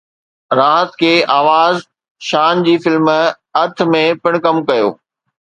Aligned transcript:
راحت 0.59 0.89
ڪي 1.01 1.11
آواز 1.39 1.75
شان 2.29 2.65
جي 2.69 2.75
فلم 2.87 3.07
ارٿ 3.63 3.77
۾ 3.95 4.03
پڻ 4.23 4.31
ڪم 4.49 4.55
ڪيو 4.73 4.87